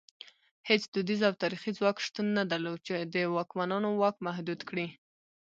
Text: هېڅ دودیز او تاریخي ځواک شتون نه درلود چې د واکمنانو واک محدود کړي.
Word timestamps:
هېڅ 0.69 0.81
دودیز 0.93 1.21
او 1.27 1.33
تاریخي 1.43 1.71
ځواک 1.77 1.97
شتون 2.05 2.27
نه 2.37 2.43
درلود 2.51 2.79
چې 2.87 2.93
د 3.13 3.15
واکمنانو 3.35 3.89
واک 4.01 4.15
محدود 4.27 4.59
کړي. 4.69 4.87